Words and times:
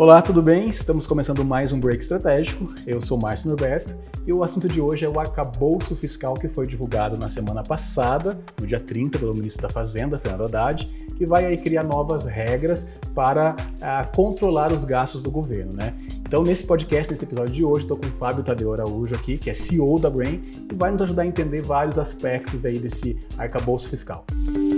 Olá, 0.00 0.22
tudo 0.22 0.42
bem? 0.42 0.66
Estamos 0.66 1.06
começando 1.06 1.44
mais 1.44 1.72
um 1.72 1.78
Break 1.78 2.02
Estratégico. 2.02 2.72
Eu 2.86 3.02
sou 3.02 3.18
Márcio 3.18 3.48
Norberto 3.48 3.94
e 4.26 4.32
o 4.32 4.42
assunto 4.42 4.66
de 4.66 4.80
hoje 4.80 5.04
é 5.04 5.08
o 5.10 5.20
arcabouço 5.20 5.94
fiscal 5.94 6.32
que 6.32 6.48
foi 6.48 6.66
divulgado 6.66 7.18
na 7.18 7.28
semana 7.28 7.62
passada, 7.62 8.40
no 8.58 8.66
dia 8.66 8.80
30, 8.80 9.18
pelo 9.18 9.34
ministro 9.34 9.60
da 9.60 9.68
Fazenda, 9.68 10.18
Fernando 10.18 10.44
Haddad, 10.46 10.86
que 11.18 11.26
vai 11.26 11.44
aí 11.44 11.58
criar 11.58 11.82
novas 11.82 12.24
regras 12.24 12.88
para 13.14 13.54
uh, 13.54 14.16
controlar 14.16 14.72
os 14.72 14.84
gastos 14.84 15.20
do 15.20 15.30
governo, 15.30 15.74
né? 15.74 15.94
Então, 16.26 16.42
nesse 16.42 16.64
podcast, 16.64 17.12
nesse 17.12 17.26
episódio 17.26 17.52
de 17.52 17.62
hoje, 17.62 17.84
estou 17.84 17.98
com 17.98 18.06
o 18.06 18.12
Fábio 18.12 18.42
Tadeu 18.42 18.72
Araújo 18.72 19.14
aqui, 19.14 19.36
que 19.36 19.50
é 19.50 19.52
CEO 19.52 19.98
da 19.98 20.08
Brain, 20.08 20.40
e 20.72 20.74
vai 20.74 20.90
nos 20.90 21.02
ajudar 21.02 21.24
a 21.24 21.26
entender 21.26 21.60
vários 21.60 21.98
aspectos 21.98 22.64
aí 22.64 22.78
desse 22.78 23.18
arcabouço 23.36 23.90
fiscal. 23.90 24.24
Tudo 24.46 24.69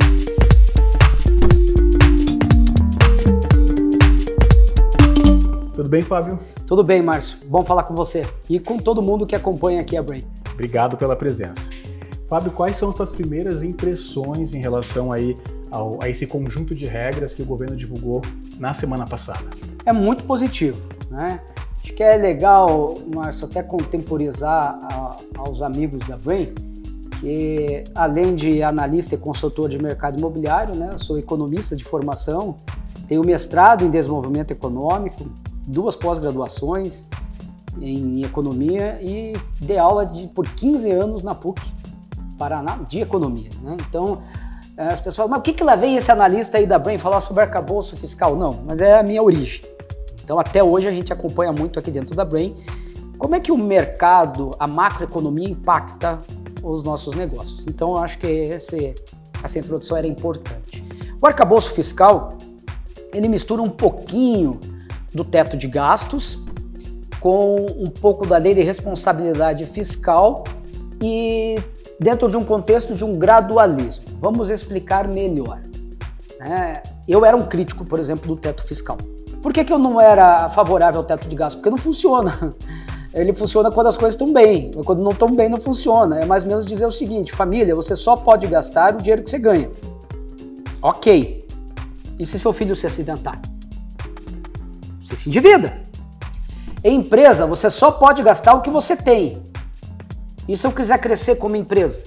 bem, 5.92 6.00
Fábio? 6.00 6.38
Tudo 6.66 6.82
bem, 6.82 7.02
Márcio. 7.02 7.36
Bom 7.44 7.62
falar 7.66 7.82
com 7.82 7.94
você 7.94 8.26
e 8.48 8.58
com 8.58 8.78
todo 8.78 9.02
mundo 9.02 9.26
que 9.26 9.36
acompanha 9.36 9.82
aqui 9.82 9.94
a 9.94 10.02
Brain. 10.02 10.24
Obrigado 10.54 10.96
pela 10.96 11.14
presença. 11.14 11.68
Fábio, 12.26 12.50
quais 12.50 12.76
são 12.76 12.88
as 12.88 12.96
suas 12.96 13.12
primeiras 13.12 13.62
impressões 13.62 14.54
em 14.54 14.58
relação 14.58 15.12
aí 15.12 15.36
ao, 15.70 16.02
a 16.02 16.08
esse 16.08 16.26
conjunto 16.26 16.74
de 16.74 16.86
regras 16.86 17.34
que 17.34 17.42
o 17.42 17.44
governo 17.44 17.76
divulgou 17.76 18.22
na 18.58 18.72
semana 18.72 19.04
passada? 19.04 19.44
É 19.84 19.92
muito 19.92 20.24
positivo, 20.24 20.80
né? 21.10 21.42
Acho 21.82 21.92
que 21.92 22.02
é 22.02 22.16
legal, 22.16 22.94
Márcio, 23.14 23.44
até 23.44 23.62
contemporizar 23.62 24.78
a, 24.84 25.16
aos 25.36 25.60
amigos 25.60 26.06
da 26.08 26.16
Brain 26.16 26.54
que 27.20 27.84
além 27.94 28.34
de 28.34 28.62
analista 28.62 29.14
e 29.14 29.18
consultor 29.18 29.68
de 29.68 29.78
mercado 29.78 30.18
imobiliário, 30.18 30.74
né, 30.74 30.88
eu 30.92 30.98
sou 30.98 31.18
economista 31.18 31.76
de 31.76 31.84
formação, 31.84 32.56
tenho 33.06 33.22
mestrado 33.22 33.84
em 33.84 33.90
desenvolvimento 33.90 34.52
econômico, 34.52 35.26
duas 35.66 35.96
pós-graduações 35.96 37.04
em 37.80 38.22
economia 38.22 38.98
e 39.00 39.34
dei 39.60 39.78
aula 39.78 40.04
de, 40.04 40.28
por 40.28 40.48
15 40.48 40.90
anos 40.90 41.22
na 41.22 41.34
PUC, 41.34 41.60
Paraná, 42.38 42.80
de 42.88 43.00
economia. 43.00 43.50
Né? 43.62 43.76
Então, 43.88 44.22
eh, 44.76 44.88
as 44.88 44.98
pessoas 44.98 45.16
falam, 45.16 45.30
mas 45.30 45.40
o 45.40 45.42
que, 45.42 45.52
que 45.52 45.64
lá 45.64 45.76
vem 45.76 45.96
esse 45.96 46.10
analista 46.10 46.58
aí 46.58 46.66
da 46.66 46.78
Brain 46.78 46.98
falar 46.98 47.20
sobre 47.20 47.42
arcabouço 47.42 47.96
fiscal? 47.96 48.36
Não, 48.36 48.62
mas 48.66 48.80
é 48.80 48.98
a 48.98 49.02
minha 49.02 49.22
origem. 49.22 49.62
Então, 50.22 50.38
até 50.38 50.62
hoje 50.62 50.88
a 50.88 50.92
gente 50.92 51.12
acompanha 51.12 51.52
muito 51.52 51.78
aqui 51.78 51.90
dentro 51.90 52.14
da 52.14 52.24
Brain 52.24 52.56
como 53.18 53.36
é 53.36 53.40
que 53.40 53.52
o 53.52 53.58
mercado, 53.58 54.50
a 54.58 54.66
macroeconomia 54.66 55.48
impacta 55.48 56.18
os 56.62 56.82
nossos 56.82 57.14
negócios. 57.14 57.66
Então, 57.68 57.90
eu 57.90 57.98
acho 57.98 58.18
que 58.18 58.26
esse, 58.26 58.94
essa 59.42 59.58
introdução 59.58 59.96
era 59.96 60.06
importante. 60.06 60.84
O 61.20 61.26
arcabouço 61.26 61.70
fiscal, 61.70 62.36
ele 63.12 63.28
mistura 63.28 63.62
um 63.62 63.70
pouquinho 63.70 64.58
do 65.14 65.24
teto 65.24 65.56
de 65.56 65.66
gastos, 65.66 66.38
com 67.20 67.66
um 67.78 67.88
pouco 67.88 68.26
da 68.26 68.36
lei 68.36 68.54
de 68.54 68.62
responsabilidade 68.62 69.64
fiscal 69.66 70.44
e 71.00 71.56
dentro 72.00 72.28
de 72.28 72.36
um 72.36 72.44
contexto 72.44 72.94
de 72.94 73.04
um 73.04 73.16
gradualismo. 73.16 74.04
Vamos 74.18 74.50
explicar 74.50 75.06
melhor. 75.06 75.60
É, 76.40 76.82
eu 77.06 77.24
era 77.24 77.36
um 77.36 77.46
crítico, 77.46 77.84
por 77.84 77.98
exemplo, 77.98 78.26
do 78.26 78.36
teto 78.36 78.64
fiscal. 78.64 78.98
Por 79.40 79.52
que, 79.52 79.64
que 79.64 79.72
eu 79.72 79.78
não 79.78 80.00
era 80.00 80.48
favorável 80.50 81.00
ao 81.00 81.06
teto 81.06 81.28
de 81.28 81.36
gastos? 81.36 81.56
Porque 81.56 81.70
não 81.70 81.78
funciona. 81.78 82.54
Ele 83.14 83.34
funciona 83.34 83.70
quando 83.70 83.88
as 83.88 83.96
coisas 83.96 84.14
estão 84.14 84.32
bem, 84.32 84.70
quando 84.86 85.02
não 85.02 85.10
estão 85.10 85.30
bem 85.34 85.48
não 85.48 85.60
funciona. 85.60 86.20
É 86.20 86.24
mais 86.24 86.44
ou 86.44 86.48
menos 86.48 86.64
dizer 86.64 86.86
o 86.86 86.90
seguinte, 86.90 87.30
família, 87.30 87.74
você 87.74 87.94
só 87.94 88.16
pode 88.16 88.46
gastar 88.46 88.94
o 88.94 88.98
dinheiro 88.98 89.22
que 89.22 89.28
você 89.28 89.38
ganha. 89.38 89.70
Ok. 90.80 91.46
E 92.18 92.24
se 92.24 92.38
seu 92.38 92.52
filho 92.52 92.74
se 92.74 92.86
acidentar? 92.86 93.40
Você 95.12 95.16
se 95.24 95.28
endivida. 95.28 95.78
Em 96.82 96.96
empresa, 96.96 97.46
você 97.46 97.68
só 97.68 97.90
pode 97.90 98.22
gastar 98.22 98.54
o 98.54 98.62
que 98.62 98.70
você 98.70 98.96
tem. 98.96 99.42
E 100.48 100.56
se 100.56 100.66
eu 100.66 100.72
quiser 100.72 100.98
crescer 100.98 101.36
como 101.36 101.54
empresa? 101.54 102.02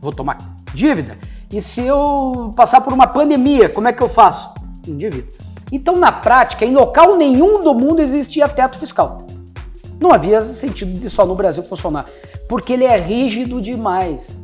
Vou 0.00 0.12
tomar 0.12 0.38
dívida. 0.74 1.16
E 1.50 1.58
se 1.60 1.80
eu 1.80 2.52
passar 2.54 2.82
por 2.82 2.92
uma 2.92 3.06
pandemia, 3.06 3.70
como 3.70 3.88
é 3.88 3.94
que 3.94 4.02
eu 4.02 4.10
faço? 4.10 4.52
Endivido. 4.86 5.28
Então, 5.72 5.96
na 5.96 6.12
prática, 6.12 6.66
em 6.66 6.74
local 6.74 7.16
nenhum 7.16 7.62
do 7.62 7.74
mundo 7.74 8.00
existia 8.00 8.46
teto 8.46 8.78
fiscal. 8.78 9.26
Não 9.98 10.12
havia 10.12 10.40
sentido 10.42 10.98
de 10.98 11.08
só 11.08 11.24
no 11.24 11.34
Brasil 11.34 11.62
funcionar, 11.62 12.04
porque 12.46 12.74
ele 12.74 12.84
é 12.84 12.98
rígido 12.98 13.60
demais. 13.60 14.42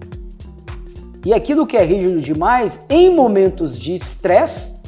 E 1.24 1.34
aquilo 1.34 1.66
que 1.66 1.76
é 1.76 1.84
rígido 1.84 2.20
demais, 2.20 2.84
em 2.88 3.14
momentos 3.14 3.78
de 3.78 3.94
estresse, 3.94 4.80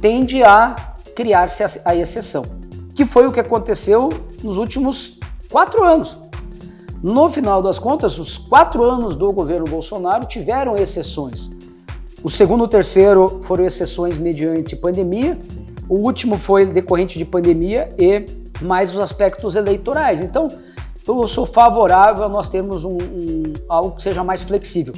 tende 0.00 0.42
a 0.42 0.89
criar-se 1.20 1.62
a 1.84 1.94
exceção, 1.94 2.46
que 2.94 3.04
foi 3.04 3.26
o 3.26 3.30
que 3.30 3.38
aconteceu 3.38 4.08
nos 4.42 4.56
últimos 4.56 5.18
quatro 5.50 5.84
anos. 5.84 6.16
No 7.02 7.28
final 7.28 7.60
das 7.60 7.78
contas, 7.78 8.18
os 8.18 8.38
quatro 8.38 8.82
anos 8.82 9.14
do 9.14 9.30
governo 9.30 9.66
Bolsonaro 9.66 10.24
tiveram 10.24 10.78
exceções. 10.78 11.50
O 12.24 12.30
segundo 12.30 12.64
e 12.64 12.64
o 12.64 12.68
terceiro 12.68 13.38
foram 13.42 13.66
exceções 13.66 14.16
mediante 14.16 14.74
pandemia, 14.74 15.38
o 15.90 15.96
último 15.96 16.38
foi 16.38 16.64
decorrente 16.64 17.18
de 17.18 17.26
pandemia 17.26 17.90
e 17.98 18.24
mais 18.62 18.94
os 18.94 18.98
aspectos 18.98 19.56
eleitorais. 19.56 20.22
Então, 20.22 20.48
eu 21.06 21.26
sou 21.26 21.44
favorável 21.44 22.24
a 22.24 22.30
nós 22.30 22.48
termos 22.48 22.82
um, 22.82 22.96
um, 22.96 23.52
algo 23.68 23.94
que 23.94 24.00
seja 24.00 24.24
mais 24.24 24.40
flexível. 24.40 24.94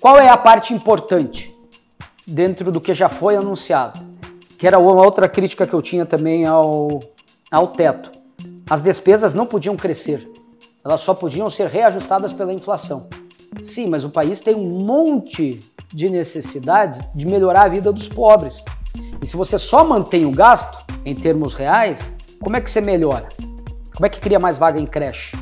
Qual 0.00 0.16
é 0.16 0.30
a 0.30 0.38
parte 0.38 0.72
importante 0.72 1.54
dentro 2.26 2.72
do 2.72 2.80
que 2.80 2.94
já 2.94 3.10
foi 3.10 3.36
anunciado? 3.36 4.05
Que 4.58 4.66
era 4.66 4.78
uma 4.78 5.02
outra 5.04 5.28
crítica 5.28 5.66
que 5.66 5.74
eu 5.74 5.82
tinha 5.82 6.06
também 6.06 6.46
ao, 6.46 7.00
ao 7.50 7.68
teto. 7.68 8.10
As 8.68 8.80
despesas 8.80 9.34
não 9.34 9.46
podiam 9.46 9.76
crescer, 9.76 10.28
elas 10.84 11.00
só 11.00 11.14
podiam 11.14 11.48
ser 11.50 11.68
reajustadas 11.68 12.32
pela 12.32 12.52
inflação. 12.52 13.08
Sim, 13.62 13.88
mas 13.88 14.04
o 14.04 14.10
país 14.10 14.40
tem 14.40 14.54
um 14.54 14.84
monte 14.84 15.60
de 15.92 16.10
necessidade 16.10 17.00
de 17.14 17.26
melhorar 17.26 17.62
a 17.62 17.68
vida 17.68 17.92
dos 17.92 18.08
pobres. 18.08 18.64
E 19.20 19.26
se 19.26 19.36
você 19.36 19.58
só 19.58 19.84
mantém 19.84 20.26
o 20.26 20.30
gasto 20.30 20.84
em 21.04 21.14
termos 21.14 21.54
reais, 21.54 22.08
como 22.40 22.56
é 22.56 22.60
que 22.60 22.70
você 22.70 22.80
melhora? 22.80 23.28
Como 23.94 24.04
é 24.04 24.08
que 24.08 24.20
cria 24.20 24.38
mais 24.38 24.58
vaga 24.58 24.78
em 24.78 24.86
creche? 24.86 25.36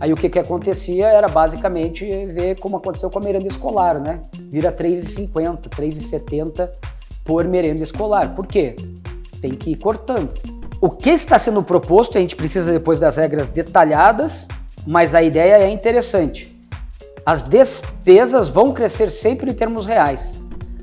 Aí 0.00 0.12
o 0.12 0.16
que, 0.16 0.28
que 0.28 0.38
acontecia 0.38 1.08
era 1.08 1.28
basicamente 1.28 2.04
ver 2.26 2.58
como 2.60 2.76
aconteceu 2.76 3.10
com 3.10 3.18
a 3.18 3.22
merenda 3.22 3.48
escolar, 3.48 4.00
né? 4.00 4.22
Vira 4.48 4.72
3,50, 4.72 5.68
3,70 5.68 6.70
por 7.28 7.46
merenda 7.46 7.82
escolar. 7.82 8.34
Por 8.34 8.46
quê? 8.46 8.74
Tem 9.42 9.50
que 9.50 9.72
ir 9.72 9.76
cortando. 9.76 10.32
O 10.80 10.88
que 10.88 11.10
está 11.10 11.38
sendo 11.38 11.62
proposto, 11.62 12.16
a 12.16 12.20
gente 12.22 12.34
precisa 12.34 12.72
depois 12.72 12.98
das 12.98 13.18
regras 13.18 13.50
detalhadas, 13.50 14.48
mas 14.86 15.14
a 15.14 15.22
ideia 15.22 15.62
é 15.62 15.68
interessante. 15.68 16.58
As 17.26 17.42
despesas 17.42 18.48
vão 18.48 18.72
crescer 18.72 19.10
sempre 19.10 19.50
em 19.50 19.54
termos 19.54 19.84
reais, 19.84 20.36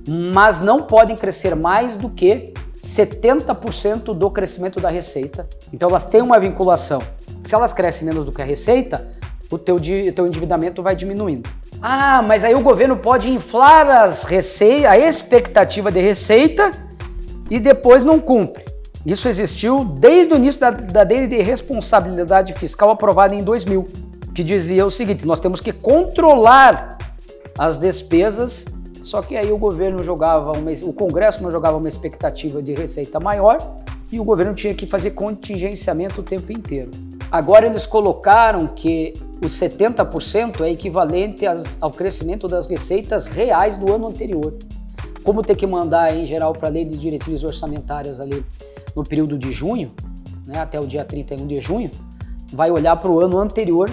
mas 0.08 0.60
não 0.60 0.84
podem 0.84 1.16
crescer 1.16 1.56
mais 1.56 1.98
do 1.98 2.12
que 2.12 2.54
70% 2.80 4.14
do 4.14 4.30
crescimento 4.30 4.80
da 4.80 4.90
receita. 4.90 5.50
Então 5.74 5.90
elas 5.90 6.06
têm 6.06 6.22
uma 6.22 6.40
vinculação. 6.40 7.02
Se 7.44 7.56
elas 7.56 7.74
crescem 7.74 8.06
menos 8.06 8.24
do 8.24 8.32
que 8.32 8.44
a 8.44 8.46
receita, 8.46 9.08
o 9.50 9.58
teu, 9.58 9.78
o 9.78 10.12
teu 10.12 10.28
endividamento 10.28 10.84
vai 10.84 10.96
diminuindo. 10.96 11.50
Ah, 11.82 12.24
mas 12.26 12.44
aí 12.44 12.56
o 12.56 12.62
governo 12.62 12.98
pode 12.98 13.30
inflar 13.30 13.88
as 13.90 14.24
receitas, 14.24 14.92
a 14.92 14.98
expectativa 14.98 15.92
de 15.92 16.00
receita 16.00 16.72
e 17.50 17.60
depois 17.60 18.04
não 18.04 18.20
cumpre. 18.20 18.66
Isso 19.06 19.28
existiu 19.28 19.86
desde 19.86 20.34
o 20.34 20.38
início 20.38 20.60
da, 20.60 21.04
lei 21.04 21.28
de 21.28 21.40
responsabilidade 21.42 22.54
fiscal 22.54 22.90
aprovada 22.90 23.36
em 23.36 23.44
2000, 23.44 23.88
que 24.34 24.44
dizia 24.44 24.84
o 24.86 24.90
seguinte: 24.90 25.26
nós 25.26 25.40
temos 25.40 25.62
que 25.62 25.72
controlar 25.72 26.98
as 27.58 27.78
despesas, 27.78 28.66
só 29.04 29.22
que 29.22 29.38
aí 29.38 29.52
o 29.52 29.58
governo 29.58 30.04
jogava, 30.04 30.54
uma, 30.54 30.72
o 30.82 30.92
Congresso 30.92 31.50
jogava 31.52 31.78
uma 31.78 31.88
expectativa 31.88 32.64
de 32.64 32.74
receita 32.74 33.20
maior 33.20 33.60
e 34.12 34.20
o 34.20 34.24
governo 34.24 34.56
tinha 34.56 34.74
que 34.74 34.88
fazer 34.88 35.12
contingenciamento 35.12 36.22
o 36.22 36.24
tempo 36.24 36.52
inteiro. 36.52 36.90
Agora 37.32 37.66
eles 37.66 37.86
colocaram 37.86 38.68
que 38.68 39.14
os 39.44 39.52
70% 39.54 40.62
é 40.62 40.72
equivalente 40.72 41.46
às, 41.46 41.78
ao 41.82 41.92
crescimento 41.92 42.48
das 42.48 42.68
receitas 42.68 43.28
reais 43.28 43.78
do 43.78 43.94
ano 43.94 44.08
anterior. 44.08 44.54
Como 45.24 45.42
ter 45.42 45.56
que 45.56 45.66
mandar, 45.66 46.16
em 46.16 46.26
geral, 46.26 46.54
para 46.54 46.68
a 46.68 46.72
lei 46.72 46.86
de 46.86 46.98
diretrizes 46.98 47.44
orçamentárias 47.44 48.20
ali 48.20 48.46
no 48.96 49.04
período 49.04 49.38
de 49.38 49.52
junho, 49.52 49.92
né, 50.46 50.60
até 50.60 50.80
o 50.80 50.86
dia 50.86 51.04
31 51.04 51.48
de 51.48 51.60
junho, 51.60 51.92
vai 52.54 52.70
olhar 52.70 52.96
para 52.96 53.10
o 53.10 53.20
ano 53.20 53.40
anterior 53.40 53.90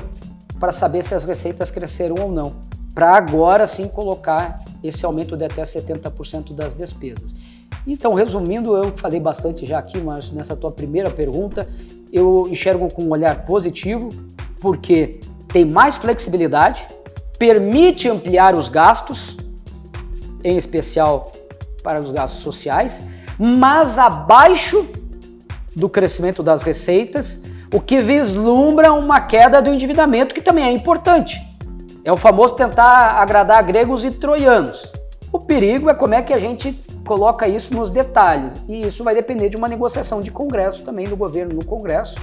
para 0.61 0.71
saber 0.71 1.03
se 1.03 1.15
as 1.15 1.25
receitas 1.25 1.71
cresceram 1.71 2.17
ou 2.21 2.31
não. 2.31 2.53
Para 2.95 3.17
agora 3.17 3.67
sim 3.67 3.89
colocar 3.89 4.63
esse 4.83 5.05
aumento 5.07 5.37
de 5.37 5.45
até 5.45 5.63
70% 5.63 6.55
das 6.55 6.75
despesas. 6.75 7.35
Então, 7.87 8.15
resumindo, 8.15 8.77
eu 8.77 8.93
falei 8.97 9.19
bastante 9.19 9.67
já 9.67 9.79
aqui, 9.79 9.99
mas 9.99 10.31
nessa 10.31 10.55
tua 10.55 10.71
primeira 10.71 11.11
pergunta, 11.11 11.67
eu 12.13 12.47
enxergo 12.51 12.93
com 12.93 13.05
um 13.05 13.11
olhar 13.11 13.45
positivo, 13.45 14.11
porque 14.61 15.21
tem 15.49 15.65
mais 15.65 15.97
flexibilidade, 15.97 16.87
permite 17.39 18.09
ampliar 18.09 18.55
os 18.55 18.69
gastos, 18.69 19.37
em 20.45 20.57
especial 20.57 21.33
para 21.83 22.01
os 22.01 22.11
gastos 22.11 22.43
sociais, 22.43 23.03
mas 23.39 23.99
abaixo 23.99 24.87
do 25.75 25.89
crescimento 25.89 26.43
das 26.43 26.63
receitas, 26.63 27.43
o 27.73 27.81
que 27.81 28.01
vislumbra 28.01 28.93
uma 28.93 29.21
queda 29.21 29.63
do 29.63 29.71
endividamento, 29.71 30.35
que 30.35 30.43
também 30.43 30.65
é 30.65 30.71
importante. 30.71 31.41
É 32.05 32.13
o 32.13 32.17
famoso 32.17 32.55
tentar 32.55 33.13
agradar 33.21 33.63
gregos 33.63 34.05
e 34.05 34.11
troianos. 34.11 34.93
O 35.33 35.39
perigo 35.39 35.89
é 35.89 35.95
como 35.95 36.15
é 36.15 36.21
que 36.21 36.35
a 36.35 36.39
gente 36.39 36.79
coloca 37.05 37.49
isso 37.49 37.75
nos 37.75 37.91
detalhes, 37.91 38.61
e 38.69 38.83
isso 38.83 39.03
vai 39.05 39.15
depender 39.15 39.49
de 39.49 39.57
uma 39.57 39.69
negociação 39.69 40.21
de 40.23 40.31
Congresso 40.31 40.85
também, 40.85 41.09
do 41.09 41.17
governo 41.17 41.55
no 41.55 41.65
Congresso, 41.65 42.21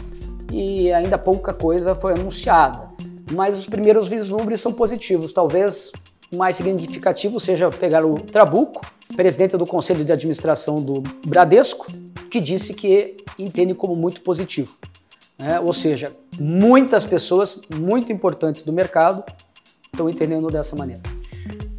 e 0.52 0.92
ainda 0.92 1.18
pouca 1.18 1.54
coisa 1.54 1.94
foi 1.96 2.14
anunciada. 2.14 2.90
Mas 3.32 3.58
os 3.58 3.66
primeiros 3.66 4.08
vislumbres 4.08 4.60
são 4.60 4.74
positivos. 4.74 5.32
Talvez 5.32 5.92
o 6.32 6.38
mais 6.38 6.56
significativo 6.56 7.40
seja 7.40 7.70
pegar 7.70 8.04
o 8.06 8.16
Trabuco, 8.16 8.82
presidente 9.16 9.58
do 9.58 9.66
Conselho 9.66 10.04
de 10.04 10.12
Administração 10.12 10.82
do 10.82 11.02
Bradesco, 11.26 11.88
que 12.30 12.40
disse 12.40 12.74
que 12.74 13.18
entende 13.38 13.74
como 13.74 13.96
muito 13.96 14.22
positivo. 14.22 14.76
É, 15.38 15.60
ou 15.60 15.72
seja, 15.72 16.12
muitas 16.40 17.06
pessoas 17.06 17.62
muito 17.74 18.12
importantes 18.12 18.62
do 18.62 18.74
mercado 18.74 19.24
estão 19.92 20.10
entendendo 20.10 20.48
dessa 20.48 20.76
maneira. 20.76 21.02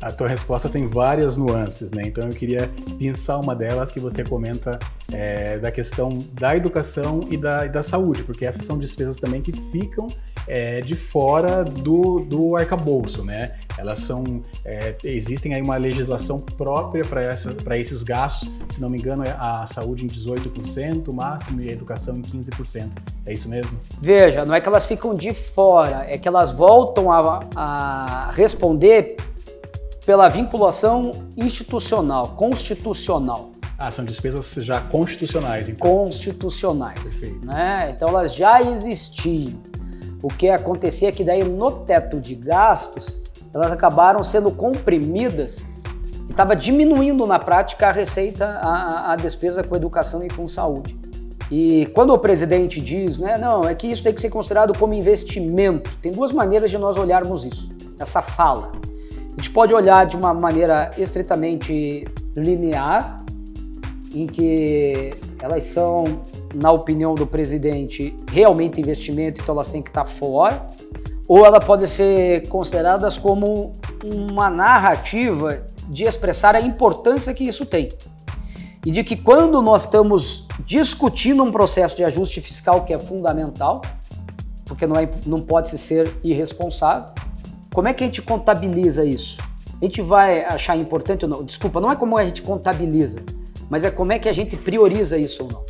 A 0.03 0.11
tua 0.11 0.29
resposta 0.29 0.69
tem 0.69 0.87
várias 0.87 1.37
nuances, 1.37 1.91
né? 1.91 2.03
Então 2.07 2.25
eu 2.25 2.35
queria 2.35 2.71
pensar 2.99 3.39
uma 3.39 3.55
delas 3.55 3.91
que 3.91 4.01
você 4.01 4.25
comenta 4.25 4.79
é, 5.13 5.59
da 5.59 5.71
questão 5.71 6.19
da 6.33 6.57
educação 6.57 7.21
e 7.31 7.37
da, 7.37 7.67
e 7.67 7.69
da 7.69 7.83
saúde, 7.83 8.23
porque 8.23 8.47
essas 8.47 8.65
são 8.65 8.79
despesas 8.79 9.19
também 9.19 9.43
que 9.43 9.53
ficam 9.71 10.09
é, 10.47 10.81
de 10.81 10.95
fora 10.95 11.63
do, 11.65 12.21
do 12.21 12.57
arcabouço, 12.57 13.25
né? 13.25 13.57
Elas 13.77 13.99
são. 14.01 14.43
É, 14.65 14.97
existem 15.05 15.55
aí 15.55 15.63
uma 15.63 15.77
legislação 15.77 16.41
própria 16.41 17.05
para 17.05 17.79
esses 17.79 18.03
gastos, 18.03 18.51
se 18.71 18.81
não 18.81 18.89
me 18.89 18.99
engano, 18.99 19.25
é 19.25 19.37
a 19.39 19.67
saúde 19.67 20.05
em 20.05 20.09
18%, 20.09 21.09
o 21.09 21.13
máximo, 21.13 21.61
e 21.61 21.69
a 21.69 21.73
educação 21.73 22.17
em 22.17 22.23
15%. 22.23 22.89
É 23.27 23.33
isso 23.33 23.49
mesmo? 23.49 23.79
Veja, 24.01 24.45
não 24.45 24.55
é 24.55 24.61
que 24.61 24.69
elas 24.69 24.87
ficam 24.87 25.15
de 25.15 25.33
fora, 25.33 26.05
é 26.09 26.19
que 26.19 26.27
elas 26.27 26.53
voltam 26.53 27.13
a, 27.13 27.41
a 27.55 28.31
responder 28.33 29.17
pela 30.11 30.29
vinculação 30.29 31.13
institucional, 31.37 32.31
constitucional. 32.31 33.53
Ah, 33.79 33.93
são 33.93 34.05
despesas 34.05 34.53
já 34.55 34.81
constitucionais, 34.81 35.69
então. 35.69 35.89
Constitucionais. 35.89 37.21
Né? 37.45 37.93
Então 37.95 38.09
elas 38.09 38.35
já 38.35 38.61
existiam. 38.61 39.63
O 40.21 40.27
que 40.27 40.49
acontecia 40.49 41.11
é 41.11 41.13
que 41.13 41.23
daí 41.23 41.45
no 41.45 41.71
teto 41.71 42.19
de 42.19 42.35
gastos, 42.35 43.23
elas 43.55 43.71
acabaram 43.71 44.21
sendo 44.25 44.51
comprimidas 44.51 45.65
e 46.29 46.33
estava 46.33 46.57
diminuindo 46.57 47.25
na 47.25 47.39
prática 47.39 47.87
a 47.87 47.93
receita, 47.93 48.47
a, 48.47 49.13
a 49.13 49.15
despesa 49.15 49.63
com 49.63 49.77
educação 49.77 50.25
e 50.25 50.29
com 50.29 50.49
saúde. 50.49 50.99
E 51.53 51.87
quando 51.95 52.13
o 52.13 52.19
presidente 52.19 52.81
diz, 52.81 53.17
né, 53.17 53.39
não, 53.39 53.63
é 53.63 53.77
que 53.77 53.87
isso 53.87 54.03
tem 54.03 54.13
que 54.13 54.21
ser 54.21 54.31
considerado 54.31 54.77
como 54.77 54.93
investimento, 54.93 55.89
tem 56.03 56.11
duas 56.11 56.33
maneiras 56.33 56.69
de 56.69 56.79
nós 56.79 56.97
olharmos 56.97 57.45
isso, 57.45 57.71
essa 57.97 58.21
fala. 58.21 58.73
A 59.33 59.37
gente 59.37 59.51
pode 59.51 59.73
olhar 59.73 60.07
de 60.07 60.17
uma 60.17 60.35
maneira 60.35 60.93
estritamente 60.99 62.07
linear, 62.37 63.25
em 64.15 64.27
que 64.27 65.15
elas 65.41 65.65
são, 65.65 66.23
na 66.55 66.71
opinião 66.73 67.15
do 67.15 67.27
presidente, 67.27 68.17
realmente 68.31 68.81
investimento, 68.81 69.41
então 69.41 69.55
elas 69.55 69.69
têm 69.69 69.81
que 69.81 69.91
estar 69.91 70.05
fora, 70.05 70.67
ou 71.27 71.47
ela 71.47 71.61
pode 71.61 71.87
ser 71.87 72.49
consideradas 72.49 73.17
como 73.17 73.73
uma 74.05 74.51
narrativa 74.51 75.63
de 75.89 76.05
expressar 76.05 76.55
a 76.57 76.61
importância 76.61 77.33
que 77.33 77.45
isso 77.45 77.65
tem. 77.65 77.89
E 78.85 78.91
de 78.91 79.05
que 79.05 79.17
quando 79.17 79.61
nós 79.63 79.85
estamos 79.85 80.49
discutindo 80.65 81.43
um 81.43 81.53
processo 81.53 81.97
de 81.97 82.05
ajuste 82.05 82.41
fiscal 82.41 82.85
que 82.85 82.93
é 82.93 82.99
fundamental, 82.99 83.83
porque 84.65 84.87
não, 84.87 84.97
é, 84.97 85.09
não 85.27 85.41
pode 85.41 85.69
se 85.69 85.79
ser 85.79 86.13
irresponsável, 86.23 87.13
como 87.73 87.89
é 87.89 87.95
que 87.95 88.03
a 88.03 88.07
gente 88.07 88.21
contabiliza 88.23 89.05
isso? 89.05 89.39
A 89.81 89.85
gente 89.85 90.03
vai 90.03 90.45
achar 90.45 90.77
importante 90.77 91.25
ou 91.25 91.31
não? 91.31 91.45
Desculpa, 91.45 91.81
não 91.81 91.91
é 91.91 91.97
como 91.97 92.17
a 92.17 92.25
gente 92.25 92.43
contabiliza, 92.43 93.23
mas 93.69 93.85
é 93.85 93.91
como 93.91 94.13
é 94.13 94.19
que 94.19 94.29
a 94.29 94.33
gente 94.33 94.57
prioriza 94.57 95.17
isso 95.17 95.45
ou 95.45 95.53
não. 95.53 95.65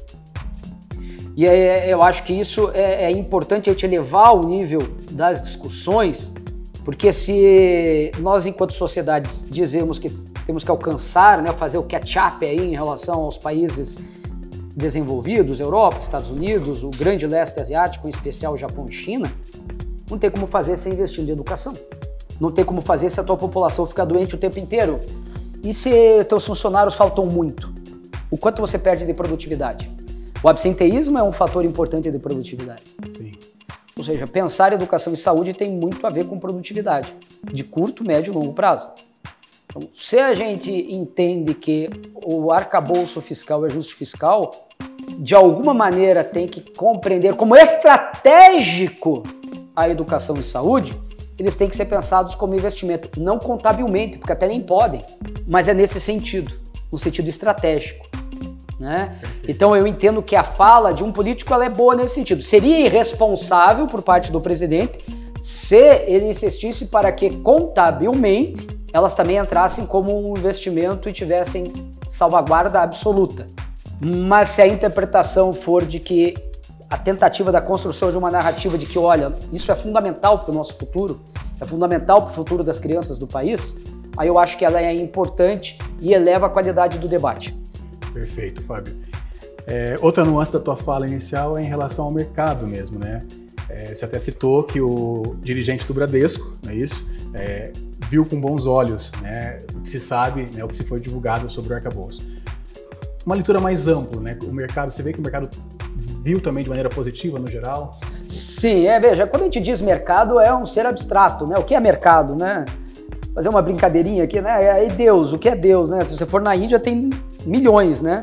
E 1.36 1.46
é, 1.46 1.92
eu 1.92 2.02
acho 2.02 2.24
que 2.24 2.32
isso 2.32 2.70
é, 2.74 3.04
é 3.04 3.10
importante 3.10 3.70
a 3.70 3.72
gente 3.72 3.86
elevar 3.86 4.34
o 4.34 4.46
nível 4.46 4.82
das 5.10 5.40
discussões, 5.40 6.32
porque 6.84 7.12
se 7.12 8.10
nós, 8.18 8.46
enquanto 8.46 8.72
sociedade, 8.72 9.30
dizemos 9.48 9.98
que 9.98 10.10
temos 10.44 10.64
que 10.64 10.70
alcançar, 10.70 11.40
né, 11.40 11.52
fazer 11.52 11.78
o 11.78 11.82
catch-up 11.84 12.44
aí 12.44 12.58
em 12.58 12.72
relação 12.72 13.20
aos 13.20 13.38
países 13.38 14.00
desenvolvidos, 14.74 15.60
Europa, 15.60 15.98
Estados 16.00 16.30
Unidos, 16.30 16.82
o 16.82 16.90
grande 16.90 17.26
leste 17.26 17.60
asiático, 17.60 18.06
em 18.06 18.10
especial 18.10 18.56
Japão 18.56 18.86
e 18.88 18.92
China, 18.92 19.32
não 20.10 20.18
tem 20.18 20.30
como 20.30 20.46
fazer 20.46 20.76
sem 20.76 20.92
investir 20.92 21.22
em 21.22 21.30
educação. 21.30 21.74
Não 22.40 22.50
tem 22.50 22.64
como 22.64 22.80
fazer 22.80 23.10
se 23.10 23.20
a 23.20 23.24
tua 23.24 23.36
população 23.36 23.86
ficar 23.86 24.04
doente 24.04 24.34
o 24.34 24.38
tempo 24.38 24.58
inteiro. 24.58 25.00
E 25.62 25.72
se 25.74 26.24
teus 26.24 26.44
funcionários 26.46 26.94
faltam 26.94 27.26
muito? 27.26 27.72
O 28.30 28.38
quanto 28.38 28.60
você 28.60 28.78
perde 28.78 29.06
de 29.06 29.12
produtividade? 29.12 29.90
O 30.42 30.48
absenteísmo 30.48 31.18
é 31.18 31.22
um 31.22 31.32
fator 31.32 31.64
importante 31.64 32.10
de 32.10 32.18
produtividade. 32.18 32.82
Sim. 33.16 33.32
Ou 33.96 34.02
seja, 34.02 34.26
pensar 34.26 34.72
em 34.72 34.76
educação 34.76 35.12
e 35.12 35.16
saúde 35.16 35.52
tem 35.52 35.70
muito 35.70 36.06
a 36.06 36.10
ver 36.10 36.26
com 36.26 36.38
produtividade, 36.38 37.14
de 37.52 37.62
curto, 37.62 38.02
médio 38.02 38.32
e 38.32 38.34
longo 38.34 38.54
prazo. 38.54 38.88
Então, 39.66 39.88
se 39.92 40.18
a 40.18 40.32
gente 40.32 40.70
entende 40.70 41.52
que 41.52 41.90
o 42.24 42.50
arcabouço 42.50 43.20
fiscal 43.20 43.62
e 43.62 43.66
ajuste 43.66 43.94
fiscal, 43.94 44.68
de 45.18 45.34
alguma 45.34 45.74
maneira 45.74 46.24
tem 46.24 46.48
que 46.48 46.62
compreender 46.72 47.36
como 47.36 47.54
estratégico 47.54 49.22
a 49.82 49.88
educação 49.88 50.36
e 50.36 50.42
saúde, 50.42 50.98
eles 51.38 51.54
têm 51.54 51.68
que 51.68 51.76
ser 51.76 51.86
pensados 51.86 52.34
como 52.34 52.54
investimento, 52.54 53.20
não 53.20 53.38
contabilmente, 53.38 54.18
porque 54.18 54.32
até 54.32 54.46
nem 54.46 54.60
podem, 54.60 55.02
mas 55.46 55.68
é 55.68 55.74
nesse 55.74 55.98
sentido, 55.98 56.52
no 56.92 56.98
sentido 56.98 57.28
estratégico. 57.28 58.08
Né? 58.78 59.18
Então 59.46 59.76
eu 59.76 59.86
entendo 59.86 60.22
que 60.22 60.34
a 60.34 60.44
fala 60.44 60.92
de 60.92 61.04
um 61.04 61.12
político 61.12 61.52
ela 61.52 61.64
é 61.64 61.68
boa 61.68 61.94
nesse 61.94 62.14
sentido. 62.14 62.42
Seria 62.42 62.80
irresponsável 62.80 63.86
por 63.86 64.02
parte 64.02 64.32
do 64.32 64.40
presidente 64.40 64.98
se 65.42 65.76
ele 65.76 66.28
insistisse 66.28 66.86
para 66.86 67.10
que 67.12 67.30
contabilmente 67.30 68.66
elas 68.92 69.14
também 69.14 69.36
entrassem 69.36 69.86
como 69.86 70.30
um 70.30 70.36
investimento 70.36 71.08
e 71.08 71.12
tivessem 71.12 71.72
salvaguarda 72.08 72.80
absoluta. 72.80 73.46
Mas 74.00 74.50
se 74.50 74.62
a 74.62 74.66
interpretação 74.66 75.52
for 75.52 75.84
de 75.84 76.00
que 76.00 76.34
a 76.90 76.98
tentativa 76.98 77.52
da 77.52 77.62
construção 77.62 78.10
de 78.10 78.18
uma 78.18 78.32
narrativa 78.32 78.76
de 78.76 78.84
que, 78.84 78.98
olha, 78.98 79.32
isso 79.52 79.70
é 79.70 79.76
fundamental 79.76 80.40
para 80.40 80.50
o 80.50 80.54
nosso 80.54 80.76
futuro, 80.76 81.20
é 81.60 81.64
fundamental 81.64 82.22
para 82.22 82.32
o 82.32 82.34
futuro 82.34 82.64
das 82.64 82.80
crianças 82.80 83.16
do 83.16 83.28
país, 83.28 83.76
aí 84.16 84.26
eu 84.26 84.36
acho 84.36 84.58
que 84.58 84.64
ela 84.64 84.82
é 84.82 84.92
importante 84.92 85.78
e 86.00 86.12
eleva 86.12 86.46
a 86.46 86.50
qualidade 86.50 86.98
do 86.98 87.06
debate. 87.06 87.56
Perfeito, 88.12 88.60
Fábio. 88.60 88.96
É, 89.68 89.96
outra 90.02 90.24
nuance 90.24 90.52
da 90.52 90.58
tua 90.58 90.76
fala 90.76 91.06
inicial 91.06 91.56
é 91.56 91.62
em 91.62 91.66
relação 91.66 92.06
ao 92.06 92.10
mercado 92.10 92.66
mesmo, 92.66 92.98
né? 92.98 93.22
É, 93.68 93.94
você 93.94 94.04
até 94.04 94.18
citou 94.18 94.64
que 94.64 94.80
o 94.80 95.36
dirigente 95.40 95.86
do 95.86 95.94
Bradesco, 95.94 96.54
não 96.64 96.72
é 96.72 96.74
isso? 96.74 97.08
É, 97.32 97.72
viu 98.08 98.26
com 98.26 98.40
bons 98.40 98.66
olhos 98.66 99.12
né, 99.22 99.60
o 99.72 99.80
que 99.82 99.88
se 99.88 100.00
sabe, 100.00 100.48
né, 100.52 100.64
o 100.64 100.66
que 100.66 100.74
se 100.74 100.82
foi 100.82 100.98
divulgado 100.98 101.48
sobre 101.48 101.72
o 101.72 101.76
arcabouço. 101.76 102.20
Uma 103.24 103.36
leitura 103.36 103.60
mais 103.60 103.86
ampla, 103.86 104.20
né? 104.20 104.36
O 104.42 104.52
mercado, 104.52 104.90
você 104.90 105.04
vê 105.04 105.12
que 105.12 105.20
o 105.20 105.22
mercado 105.22 105.48
viu 106.22 106.40
também 106.40 106.62
de 106.62 106.68
maneira 106.68 106.88
positiva 106.88 107.38
no 107.38 107.46
geral? 107.46 107.98
Sim, 108.28 108.86
é, 108.86 109.00
veja, 109.00 109.26
quando 109.26 109.42
a 109.42 109.44
gente 109.46 109.60
diz 109.60 109.80
mercado 109.80 110.38
é 110.38 110.54
um 110.54 110.66
ser 110.66 110.86
abstrato, 110.86 111.46
né? 111.46 111.58
O 111.58 111.64
que 111.64 111.74
é 111.74 111.80
mercado, 111.80 112.34
né? 112.34 112.64
Fazer 113.34 113.48
uma 113.48 113.62
brincadeirinha 113.62 114.24
aqui, 114.24 114.40
né? 114.40 114.64
É, 114.64 114.86
e 114.86 114.90
Deus, 114.90 115.32
o 115.32 115.38
que 115.38 115.48
é 115.48 115.56
Deus, 115.56 115.88
né? 115.88 116.04
Se 116.04 116.16
você 116.16 116.26
for 116.26 116.40
na 116.40 116.54
Índia 116.54 116.78
tem 116.78 117.10
milhões, 117.44 118.00
né? 118.00 118.20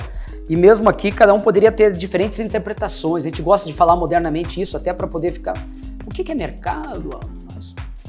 E 0.49 0.55
mesmo 0.55 0.87
aqui 0.87 1.11
cada 1.11 1.33
um 1.33 1.39
poderia 1.39 1.71
ter 1.71 1.91
diferentes 1.91 2.39
interpretações. 2.39 3.25
A 3.25 3.29
gente 3.29 3.41
gosta 3.41 3.67
de 3.67 3.73
falar 3.73 3.95
modernamente 3.95 4.61
isso 4.61 4.77
até 4.77 4.93
para 4.93 5.07
poder 5.07 5.31
ficar. 5.31 5.57
O 6.05 6.09
que 6.09 6.31
é 6.31 6.35
mercado? 6.35 7.19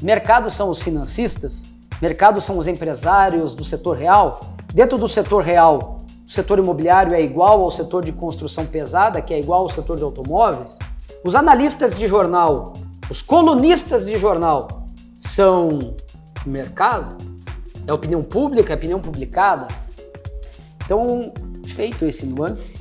Mercado 0.01 0.49
são 0.49 0.69
os 0.69 0.81
financistas, 0.81 1.67
mercado 2.01 2.39
são 2.39 2.57
os 2.57 2.67
empresários 2.67 3.53
do 3.53 3.65
setor 3.65 3.97
real. 3.97 4.39
Dentro 4.73 4.97
do 4.97 5.07
setor 5.07 5.43
real, 5.43 5.98
o 6.29 6.31
setor 6.31 6.59
imobiliário 6.59 7.15
é 7.15 7.21
igual 7.23 7.59
ao 7.59 7.71
setor 7.71 8.05
de 8.05 8.11
construção 8.11 8.63
pesada, 8.63 9.19
que 9.19 9.33
é 9.33 9.39
igual 9.39 9.61
ao 9.61 9.69
setor 9.69 9.97
de 9.97 10.03
automóveis. 10.03 10.77
Os 11.23 11.33
analistas 11.33 11.95
de 11.95 12.05
jornal, 12.05 12.73
os 13.09 13.19
colunistas 13.19 14.05
de 14.05 14.15
jornal 14.15 14.85
são 15.17 15.95
mercado? 16.45 17.17
É 17.87 17.91
opinião 17.91 18.21
pública, 18.21 18.73
é 18.73 18.75
opinião 18.75 18.99
publicada? 18.99 19.67
Então, 20.85 21.33
feito 21.65 22.05
esse 22.05 22.27
nuance, 22.27 22.75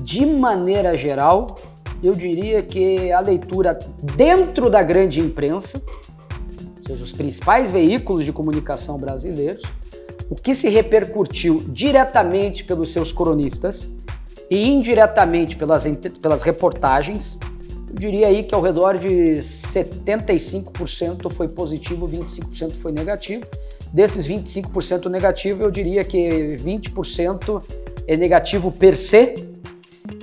de 0.00 0.26
maneira 0.26 0.96
geral, 0.96 1.58
eu 2.02 2.12
diria 2.12 2.60
que 2.60 3.12
a 3.12 3.20
leitura 3.20 3.78
dentro 4.16 4.68
da 4.68 4.82
grande 4.82 5.20
imprensa, 5.20 5.80
ou 6.76 6.82
seja, 6.82 7.04
os 7.04 7.12
principais 7.12 7.70
veículos 7.70 8.24
de 8.24 8.32
comunicação 8.32 8.98
brasileiros, 8.98 9.62
o 10.30 10.36
que 10.36 10.54
se 10.54 10.68
repercutiu 10.68 11.64
diretamente 11.66 12.62
pelos 12.62 12.92
seus 12.92 13.10
cronistas 13.10 13.90
e 14.48 14.68
indiretamente 14.68 15.56
pelas, 15.56 15.84
pelas 16.22 16.42
reportagens, 16.42 17.36
eu 17.88 17.96
diria 17.96 18.28
aí 18.28 18.44
que 18.44 18.54
ao 18.54 18.62
redor 18.62 18.96
de 18.96 19.08
75% 19.08 21.28
foi 21.30 21.48
positivo, 21.48 22.08
25% 22.08 22.74
foi 22.74 22.92
negativo. 22.92 23.44
Desses 23.92 24.28
25% 24.28 25.06
negativo, 25.06 25.64
eu 25.64 25.70
diria 25.70 26.04
que 26.04 26.56
20% 26.62 27.60
é 28.06 28.16
negativo 28.16 28.70
per 28.70 28.96
se 28.96 29.48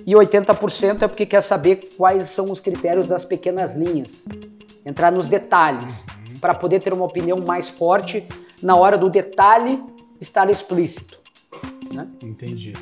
e 0.06 0.14
80% 0.14 1.02
é 1.02 1.08
porque 1.10 1.26
quer 1.26 1.42
saber 1.42 1.90
quais 1.98 2.28
são 2.28 2.50
os 2.50 2.62
critérios 2.62 3.08
das 3.08 3.26
pequenas 3.26 3.74
linhas, 3.74 4.26
entrar 4.86 5.12
nos 5.12 5.28
detalhes, 5.28 6.06
para 6.40 6.56
poder 6.56 6.82
ter 6.82 6.94
uma 6.94 7.04
opinião 7.04 7.40
mais 7.40 7.68
forte 7.68 8.24
na 8.64 8.78
hora 8.78 8.98
do 8.98 9.10
detalhe 9.10 9.84
estar 10.20 10.50
explícito. 10.50 11.20
Né? 11.94 12.08
Entendi. 12.24 12.74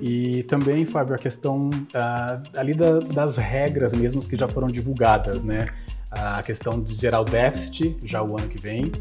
E 0.00 0.44
também, 0.44 0.84
Fábio, 0.84 1.14
a 1.14 1.18
questão 1.18 1.68
uh, 1.68 2.58
ali 2.58 2.74
da, 2.74 3.00
das 3.00 3.36
regras 3.36 3.92
mesmo 3.92 4.20
que 4.22 4.36
já 4.36 4.48
foram 4.48 4.68
divulgadas, 4.68 5.44
né? 5.44 5.68
A 6.10 6.42
questão 6.42 6.80
de 6.80 6.94
zerar 6.94 7.22
o 7.22 7.24
déficit 7.24 7.96
já 8.04 8.22
o 8.22 8.38
ano 8.38 8.46
que 8.46 8.60
vem 8.60 8.92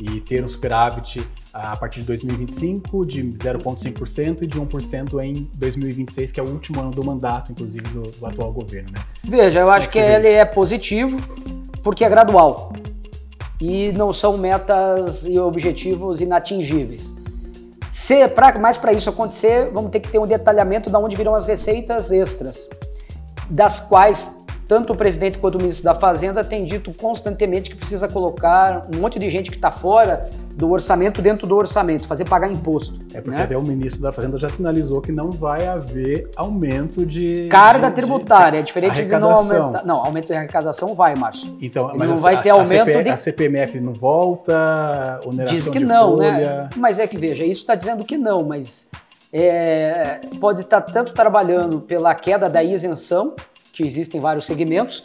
e 0.00 0.20
ter 0.20 0.42
um 0.42 0.48
superávit 0.48 1.20
a 1.52 1.76
partir 1.76 2.00
de 2.00 2.06
2025 2.06 3.04
de 3.04 3.24
0,5% 3.24 4.42
e 4.42 4.46
de 4.46 4.58
1% 4.60 5.24
em 5.24 5.50
2026, 5.56 6.30
que 6.30 6.38
é 6.38 6.42
o 6.42 6.48
último 6.48 6.80
ano 6.80 6.92
do 6.92 7.04
mandato, 7.04 7.50
inclusive, 7.50 7.82
do, 7.88 8.02
do 8.02 8.26
atual 8.26 8.52
governo. 8.52 8.90
Né? 8.92 9.00
Veja, 9.24 9.60
eu 9.60 9.70
acho 9.70 9.88
é 9.88 9.90
que, 9.90 9.98
que 9.98 10.04
ele 10.04 10.28
é 10.28 10.44
positivo 10.44 11.20
porque 11.82 12.04
é 12.04 12.08
gradual 12.08 12.72
e 13.60 13.92
não 13.92 14.12
são 14.12 14.38
metas 14.38 15.26
e 15.26 15.38
objetivos 15.38 16.20
inatingíveis. 16.20 17.19
Se, 17.90 18.26
pra, 18.28 18.56
mas 18.58 18.78
para 18.78 18.92
isso 18.92 19.10
acontecer, 19.10 19.68
vamos 19.72 19.90
ter 19.90 19.98
que 19.98 20.08
ter 20.08 20.18
um 20.18 20.26
detalhamento 20.26 20.88
de 20.88 20.96
onde 20.96 21.16
virão 21.16 21.34
as 21.34 21.44
receitas 21.44 22.12
extras, 22.12 22.68
das 23.50 23.80
quais 23.80 24.39
tanto 24.70 24.92
o 24.92 24.96
presidente 24.96 25.36
quanto 25.36 25.56
o 25.56 25.58
ministro 25.58 25.82
da 25.82 25.96
Fazenda 25.96 26.44
têm 26.44 26.64
dito 26.64 26.94
constantemente 26.94 27.70
que 27.70 27.76
precisa 27.76 28.06
colocar 28.06 28.86
um 28.94 29.00
monte 29.00 29.18
de 29.18 29.28
gente 29.28 29.50
que 29.50 29.56
está 29.56 29.72
fora 29.72 30.30
do 30.54 30.70
orçamento 30.70 31.20
dentro 31.20 31.44
do 31.44 31.56
orçamento, 31.56 32.06
fazer 32.06 32.24
pagar 32.24 32.48
imposto. 32.48 33.00
É 33.12 33.20
porque 33.20 33.36
né? 33.36 33.42
até 33.42 33.56
o 33.56 33.62
ministro 33.62 34.00
da 34.00 34.12
Fazenda 34.12 34.38
já 34.38 34.48
sinalizou 34.48 35.00
que 35.00 35.10
não 35.10 35.32
vai 35.32 35.66
haver 35.66 36.30
aumento 36.36 37.04
de 37.04 37.48
carga 37.48 37.88
de, 37.88 37.96
tributária, 37.96 38.52
de, 38.52 38.58
é 38.58 38.62
diferente 38.62 39.04
de 39.04 39.18
não 39.18 39.32
aumentar. 39.32 39.84
Não, 39.84 39.96
aumento 39.96 40.28
de 40.28 40.34
arrecadação 40.34 40.94
vai, 40.94 41.16
Márcio. 41.16 41.58
Então, 41.60 41.90
mas 41.98 42.08
não 42.08 42.16
a, 42.16 42.20
vai 42.20 42.40
ter 42.40 42.50
a, 42.50 42.52
aumento 42.52 42.82
a, 42.82 42.92
CP, 42.92 43.02
de 43.02 43.10
a 43.10 43.16
CPMF 43.16 43.80
não 43.80 43.92
volta, 43.92 45.18
oneração 45.26 45.56
Diz 45.56 45.66
que 45.66 45.80
não, 45.80 46.16
né? 46.16 46.32
folha. 46.32 46.62
né? 46.62 46.70
Mas 46.76 47.00
é 47.00 47.08
que 47.08 47.18
veja, 47.18 47.42
isso 47.44 47.62
está 47.62 47.74
dizendo 47.74 48.04
que 48.04 48.16
não, 48.16 48.44
mas 48.44 48.88
é, 49.32 50.20
pode 50.40 50.60
estar 50.60 50.80
tá 50.80 50.92
tanto 50.92 51.12
trabalhando 51.12 51.80
pela 51.80 52.14
queda 52.14 52.48
da 52.48 52.62
isenção 52.62 53.34
que 53.72 53.82
existem 53.82 54.20
vários 54.20 54.44
segmentos, 54.44 55.02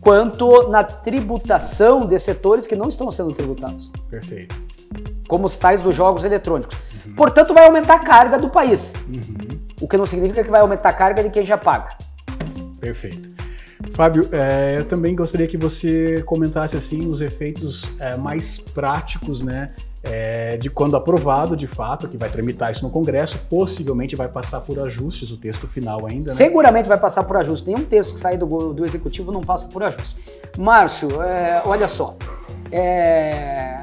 quanto 0.00 0.68
na 0.68 0.84
tributação 0.84 2.06
de 2.06 2.18
setores 2.18 2.66
que 2.66 2.76
não 2.76 2.88
estão 2.88 3.10
sendo 3.10 3.32
tributados. 3.32 3.90
Perfeito. 4.08 4.54
Como 5.28 5.46
os 5.46 5.58
tais 5.58 5.80
dos 5.80 5.94
jogos 5.94 6.24
eletrônicos. 6.24 6.76
Uhum. 7.04 7.14
Portanto, 7.14 7.52
vai 7.52 7.66
aumentar 7.66 7.94
a 7.94 7.98
carga 7.98 8.38
do 8.38 8.48
país. 8.48 8.94
Uhum. 9.08 9.58
O 9.80 9.88
que 9.88 9.96
não 9.96 10.06
significa 10.06 10.42
que 10.42 10.50
vai 10.50 10.60
aumentar 10.60 10.90
a 10.90 10.92
carga 10.92 11.22
de 11.22 11.30
quem 11.30 11.44
já 11.44 11.58
paga. 11.58 11.88
Perfeito. 12.80 13.36
Fábio, 13.92 14.28
é, 14.32 14.78
eu 14.78 14.84
também 14.84 15.14
gostaria 15.14 15.46
que 15.46 15.56
você 15.56 16.22
comentasse 16.22 16.76
assim 16.76 17.08
os 17.10 17.20
efeitos 17.20 17.90
é, 17.98 18.16
mais 18.16 18.58
práticos, 18.58 19.42
né, 19.42 19.74
é, 20.08 20.56
de 20.56 20.70
quando 20.70 20.96
aprovado 20.96 21.56
de 21.56 21.66
fato, 21.66 22.08
que 22.08 22.16
vai 22.16 22.28
tramitar 22.28 22.70
isso 22.70 22.82
no 22.82 22.90
Congresso, 22.90 23.38
possivelmente 23.50 24.14
vai 24.14 24.28
passar 24.28 24.60
por 24.60 24.78
ajustes 24.78 25.30
o 25.30 25.36
texto 25.36 25.66
final 25.66 26.06
ainda. 26.06 26.30
Né? 26.30 26.36
Seguramente 26.36 26.88
vai 26.88 26.98
passar 26.98 27.24
por 27.24 27.36
ajustes. 27.36 27.66
Nenhum 27.66 27.84
texto 27.84 28.12
que 28.12 28.18
sair 28.18 28.38
do, 28.38 28.72
do 28.72 28.84
Executivo 28.84 29.32
não 29.32 29.40
passa 29.40 29.68
por 29.68 29.82
ajuste. 29.82 30.16
Márcio, 30.56 31.20
é, 31.22 31.62
olha 31.64 31.88
só. 31.88 32.16
É, 32.70 33.78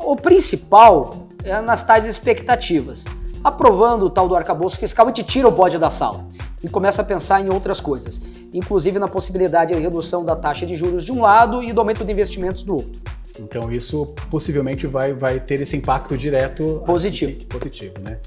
o 0.00 0.16
principal 0.16 1.26
é 1.44 1.60
nas 1.60 1.82
tais 1.82 2.06
expectativas. 2.06 3.04
Aprovando 3.44 4.06
o 4.06 4.10
tal 4.10 4.28
do 4.28 4.34
arcabouço 4.34 4.76
fiscal, 4.76 5.06
a 5.06 5.08
gente 5.10 5.22
tira 5.22 5.46
o 5.46 5.52
bode 5.52 5.78
da 5.78 5.88
sala 5.88 6.24
e 6.64 6.68
começa 6.68 7.02
a 7.02 7.04
pensar 7.04 7.40
em 7.40 7.48
outras 7.48 7.80
coisas, 7.80 8.20
inclusive 8.52 8.98
na 8.98 9.06
possibilidade 9.06 9.72
de 9.72 9.80
redução 9.80 10.24
da 10.24 10.34
taxa 10.34 10.66
de 10.66 10.74
juros 10.74 11.04
de 11.04 11.12
um 11.12 11.20
lado 11.20 11.62
e 11.62 11.72
do 11.72 11.80
aumento 11.80 12.04
de 12.04 12.10
investimentos 12.10 12.62
do 12.62 12.74
outro. 12.74 13.15
Então 13.38 13.70
isso 13.72 14.06
possivelmente 14.30 14.86
vai, 14.86 15.12
vai 15.12 15.40
ter 15.40 15.60
esse 15.60 15.76
impacto 15.76 16.16
direto 16.16 16.82
positivo, 16.86 17.44
positivo, 17.46 17.98
né? 18.00 18.18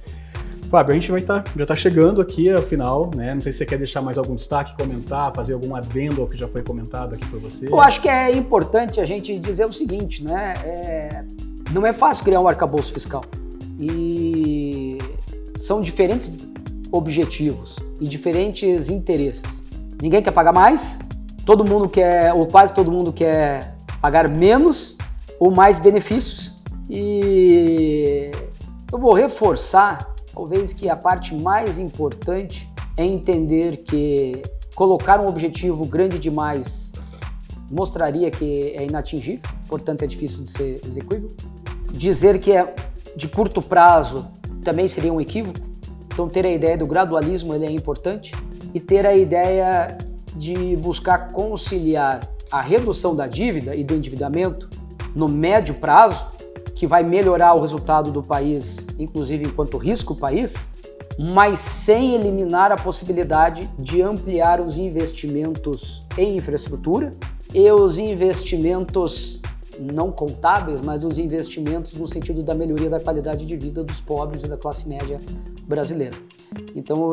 Fábio, 0.70 0.92
a 0.92 0.94
gente 0.94 1.10
vai 1.10 1.22
tá, 1.22 1.44
já 1.56 1.64
está 1.64 1.76
chegando 1.76 2.22
aqui 2.22 2.52
ao 2.52 2.62
final, 2.62 3.10
né? 3.16 3.34
Não 3.34 3.42
sei 3.42 3.52
se 3.52 3.58
você 3.58 3.66
quer 3.66 3.78
deixar 3.80 4.04
mais 4.04 4.20
algum 4.20 4.36
destaque, 4.36 4.78
comentar, 4.78 5.34
fazer 5.34 5.54
algum 5.54 5.76
adendo 5.76 6.22
ao 6.22 6.28
que 6.28 6.38
já 6.38 6.48
foi 6.48 6.62
comentado 6.62 7.16
aqui 7.16 7.26
por 7.26 7.40
você. 7.40 7.68
Eu 7.68 7.82
acho 7.82 8.00
que 8.00 8.08
é 8.08 8.32
importante 8.36 9.02
a 9.02 9.06
gente 9.06 9.40
dizer 9.40 9.66
o 9.66 9.74
seguinte, 9.74 10.24
né? 10.24 10.54
É, 10.64 11.24
não 11.72 11.86
é 11.88 11.92
fácil 11.92 12.24
criar 12.24 12.40
um 12.40 12.48
arcabouço 12.48 12.94
fiscal 12.94 13.26
e 13.80 15.00
são 15.56 15.82
diferentes 15.82 16.32
objetivos 16.92 17.78
e 18.00 18.08
diferentes 18.08 18.90
interesses. 18.90 19.64
Ninguém 20.00 20.22
quer 20.22 20.32
pagar 20.32 20.54
mais, 20.54 21.00
todo 21.46 21.66
mundo 21.66 21.90
quer, 21.90 22.32
ou 22.34 22.46
quase 22.46 22.74
todo 22.76 22.92
mundo 22.92 23.12
quer 23.12 23.76
pagar 24.00 24.30
menos 24.30 24.99
ou 25.40 25.50
mais 25.50 25.80
benefícios. 25.80 26.54
E 26.90 28.32
eu 28.92 29.00
vou 29.00 29.14
reforçar, 29.14 30.14
talvez 30.34 30.74
que 30.74 30.90
a 30.90 30.96
parte 30.96 31.34
mais 31.34 31.80
importante 31.80 32.68
é 32.98 33.06
entender 33.06 33.78
que 33.78 34.42
colocar 34.76 35.20
um 35.20 35.28
objetivo 35.28 35.86
grande 35.86 36.20
demais 36.20 36.92
mostraria 37.72 38.32
que 38.32 38.74
é 38.76 38.86
inatingível, 38.86 39.48
portanto 39.68 40.02
é 40.04 40.08
difícil 40.08 40.44
de 40.44 40.52
ser 40.52 40.82
execuível. 40.86 41.30
Dizer 41.92 42.40
que 42.40 42.52
é 42.52 42.76
de 43.16 43.28
curto 43.28 43.62
prazo 43.62 44.28
também 44.64 44.88
seria 44.88 45.14
um 45.14 45.22
equívoco. 45.22 45.60
Então 46.12 46.28
ter 46.28 46.46
a 46.46 46.52
ideia 46.52 46.78
do 46.78 46.88
gradualismo 46.88 47.54
ele 47.54 47.66
é 47.66 47.72
importante 47.72 48.34
e 48.74 48.80
ter 48.80 49.06
a 49.06 49.16
ideia 49.16 49.98
de 50.36 50.76
buscar 50.78 51.32
conciliar 51.32 52.20
a 52.52 52.62
redução 52.62 53.16
da 53.16 53.28
dívida 53.28 53.76
e 53.76 53.84
do 53.84 53.94
endividamento 53.94 54.70
no 55.16 55.28
médio 55.28 55.76
prazo, 55.76 56.28
que 56.76 56.88
vai 56.88 57.04
melhorar 57.04 57.54
o 57.54 57.62
resultado 57.62 58.12
do 58.12 58.24
país, 58.24 58.88
inclusive 58.98 59.46
enquanto 59.46 59.78
risco 59.78 60.14
o 60.14 60.16
país, 60.16 60.70
mas 61.18 61.60
sem 61.60 62.16
eliminar 62.16 62.72
a 62.72 62.78
possibilidade 62.78 63.70
de 63.78 64.02
ampliar 64.02 64.62
os 64.62 64.78
investimentos 64.78 66.04
em 66.18 66.38
infraestrutura 66.38 67.12
e 67.54 67.70
os 67.72 67.98
investimentos 67.98 69.42
não 69.80 70.12
contábeis, 70.12 70.82
mas 70.82 71.04
os 71.04 71.18
investimentos 71.18 71.94
no 71.94 72.08
sentido 72.08 72.44
da 72.44 72.54
melhoria 72.54 72.90
da 72.90 73.00
qualidade 73.00 73.46
de 73.46 73.58
vida 73.58 73.84
dos 73.84 74.00
pobres 74.00 74.44
e 74.44 74.48
da 74.48 74.58
classe 74.58 74.88
média 74.88 75.20
brasileira. 75.66 76.16
Então, 76.76 77.12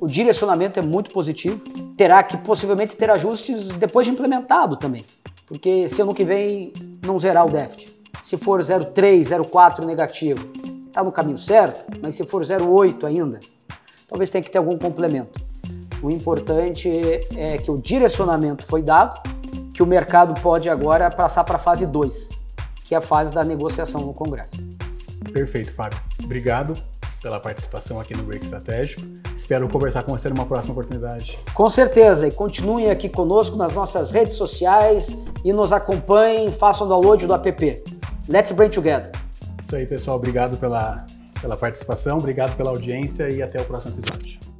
o 0.00 0.06
direcionamento 0.06 0.78
é 0.78 0.82
muito 0.82 1.10
positivo. 1.10 1.62
Terá 1.96 2.22
que 2.22 2.36
possivelmente 2.38 2.96
ter 2.96 3.10
ajustes 3.10 3.68
depois 3.68 4.06
de 4.06 4.12
implementado 4.12 4.76
também, 4.76 5.04
porque 5.46 5.88
se 5.88 6.02
ano 6.02 6.14
que 6.14 6.24
vem 6.24 6.72
não 7.02 7.18
zerar 7.18 7.46
o 7.46 7.50
déficit, 7.50 7.92
se 8.20 8.36
for 8.36 8.60
0,3, 8.60 9.20
0,4 9.20 9.84
negativo, 9.84 10.48
está 10.86 11.02
no 11.02 11.10
caminho 11.10 11.38
certo, 11.38 11.84
mas 12.02 12.14
se 12.14 12.24
for 12.24 12.42
0,8 12.42 13.04
ainda, 13.04 13.40
talvez 14.08 14.30
tenha 14.30 14.42
que 14.42 14.50
ter 14.50 14.58
algum 14.58 14.78
complemento. 14.78 15.40
O 16.02 16.10
importante 16.10 16.88
é 17.36 17.58
que 17.58 17.70
o 17.70 17.78
direcionamento 17.78 18.64
foi 18.64 18.82
dado, 18.82 19.20
que 19.74 19.82
o 19.82 19.86
mercado 19.86 20.40
pode 20.40 20.68
agora 20.68 21.10
passar 21.10 21.44
para 21.44 21.56
a 21.56 21.58
fase 21.58 21.86
2, 21.86 22.28
que 22.84 22.94
é 22.94 22.98
a 22.98 23.02
fase 23.02 23.32
da 23.32 23.44
negociação 23.44 24.02
no 24.02 24.12
Congresso. 24.12 24.56
Perfeito, 25.32 25.72
Fábio. 25.72 26.00
Obrigado 26.22 26.91
pela 27.22 27.38
participação 27.38 28.00
aqui 28.00 28.14
no 28.16 28.24
Break 28.24 28.44
Estratégico. 28.44 29.02
Espero 29.34 29.68
conversar 29.68 30.02
com 30.02 30.10
você 30.10 30.28
numa 30.28 30.44
próxima 30.44 30.72
oportunidade. 30.72 31.38
Com 31.54 31.68
certeza. 31.70 32.26
E 32.26 32.32
continuem 32.32 32.90
aqui 32.90 33.08
conosco 33.08 33.56
nas 33.56 33.72
nossas 33.72 34.10
redes 34.10 34.34
sociais 34.34 35.16
e 35.44 35.52
nos 35.52 35.72
acompanhem, 35.72 36.50
façam 36.50 36.88
download 36.88 37.26
do 37.26 37.32
app. 37.32 37.82
Let's 38.28 38.50
Brain 38.52 38.70
Together. 38.70 39.12
Isso 39.62 39.76
aí, 39.76 39.86
pessoal. 39.86 40.16
Obrigado 40.16 40.56
pela, 40.56 41.06
pela 41.40 41.56
participação, 41.56 42.18
obrigado 42.18 42.56
pela 42.56 42.70
audiência 42.70 43.30
e 43.30 43.40
até 43.40 43.60
o 43.60 43.64
próximo 43.64 43.94
episódio. 43.94 44.51